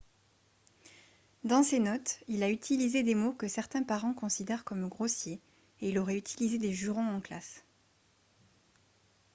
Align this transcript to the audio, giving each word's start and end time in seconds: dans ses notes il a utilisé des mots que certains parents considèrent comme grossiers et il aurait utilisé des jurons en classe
dans 1.43 1.61
ses 1.61 1.77
notes 1.77 2.23
il 2.27 2.41
a 2.41 2.49
utilisé 2.49 3.03
des 3.03 3.13
mots 3.13 3.33
que 3.33 3.47
certains 3.47 3.83
parents 3.83 4.15
considèrent 4.15 4.63
comme 4.63 4.87
grossiers 4.87 5.39
et 5.79 5.89
il 5.89 5.99
aurait 5.99 6.17
utilisé 6.17 6.57
des 6.57 6.73
jurons 6.73 7.07
en 7.17 7.21
classe 7.21 7.63